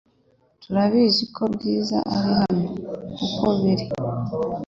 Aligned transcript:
Turabizi 0.63 1.23
ko 1.35 1.43
Bwiza 1.53 1.97
ari 2.15 2.29
hano 2.39 2.63
uko 3.25 3.45
biri 3.59 3.85